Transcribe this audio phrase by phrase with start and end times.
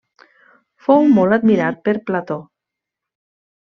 [0.85, 2.43] Fou molt admirat per Plató.